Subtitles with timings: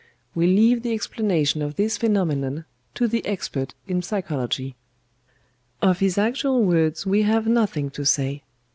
[0.33, 2.65] We leave the explanation of this phenomenon
[2.95, 4.75] to the expert in psychology.
[5.79, 8.41] "Of his actual words we have nothing to say.